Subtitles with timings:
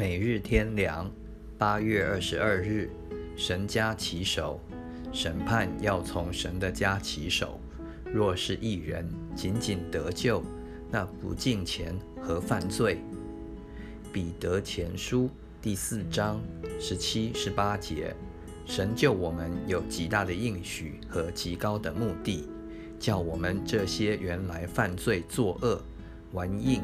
[0.00, 1.10] 每日天良，
[1.58, 2.88] 八月二十二日，
[3.36, 4.58] 神家起手，
[5.12, 7.60] 审判要从神的家起手。
[8.06, 10.42] 若是一人仅仅得救，
[10.90, 12.96] 那不敬钱和犯罪。
[14.10, 15.28] 彼得前书
[15.60, 16.40] 第四章
[16.80, 18.16] 十七、十八节，
[18.64, 22.48] 神救我们有极大的应许和极高的目的，
[22.98, 25.78] 叫我们这些原来犯罪、作恶、
[26.32, 26.80] 玩硬、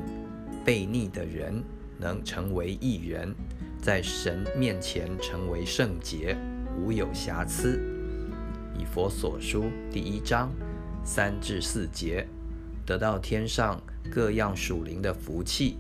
[0.67, 1.65] 悖逆的人。
[1.99, 3.35] 能成为一人，
[3.81, 6.37] 在神面前成为圣洁，
[6.79, 7.81] 无有瑕疵。
[8.79, 10.53] 以佛所书第一章
[11.05, 12.27] 三至四节，
[12.85, 15.79] 得到天上各样属灵的福气。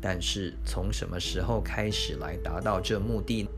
[0.00, 3.48] 但是从什么时候开始来达到这目的，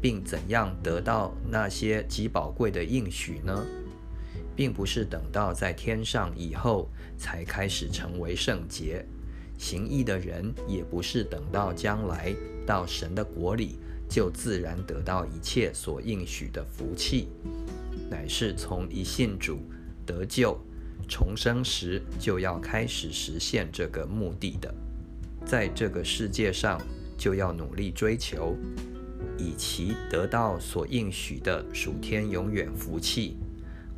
[0.00, 3.64] 并怎样得到那些极宝贵的应许呢？
[4.56, 9.06] 并不是等到在天上以后才开始成为圣洁。
[9.58, 12.34] 行义的人也不是等到将来
[12.66, 13.76] 到神的国里，
[14.08, 17.28] 就自然得到一切所应许的福气，
[18.10, 19.60] 乃是从一信主
[20.04, 20.58] 得救
[21.08, 24.74] 重生时就要开始实现这个目的的。
[25.44, 26.80] 在这个世界上，
[27.16, 28.56] 就要努力追求，
[29.38, 33.36] 以其得到所应许的属天永远福气。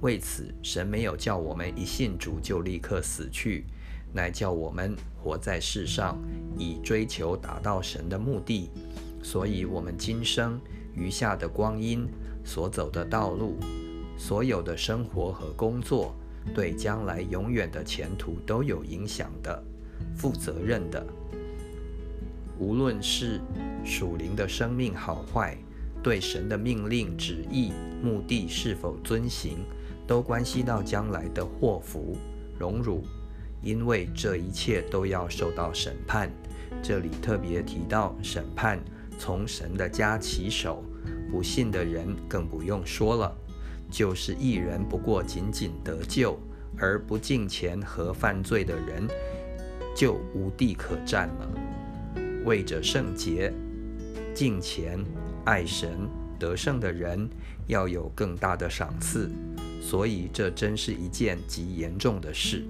[0.00, 3.64] 为此，神没有叫我们一信主就立刻死去。
[4.14, 6.16] 乃叫我们活在世上，
[6.56, 8.70] 以追求达到神的目的。
[9.22, 10.60] 所以，我们今生
[10.94, 12.06] 余下的光阴
[12.44, 13.56] 所走的道路，
[14.16, 16.14] 所有的生活和工作，
[16.54, 19.62] 对将来永远的前途都有影响的，
[20.16, 21.04] 负责任的。
[22.56, 23.40] 无论是
[23.84, 25.58] 属灵的生命好坏，
[26.04, 29.58] 对神的命令、旨意、目的是否遵行，
[30.06, 32.16] 都关系到将来的祸福、
[32.56, 33.02] 荣辱。
[33.64, 36.30] 因为这一切都要受到审判，
[36.82, 38.78] 这里特别提到审判
[39.18, 40.84] 从神的家起手，
[41.30, 43.34] 不信的人更不用说了。
[43.90, 46.38] 就是一人不过仅仅得救，
[46.76, 49.08] 而不敬钱和犯罪的人，
[49.96, 51.48] 就无地可站了。
[52.44, 53.52] 为着圣洁、
[54.34, 55.02] 敬钱、
[55.44, 55.90] 爱神、
[56.38, 57.28] 得胜的人，
[57.66, 59.30] 要有更大的赏赐，
[59.80, 62.64] 所以这真是一件极严重的事。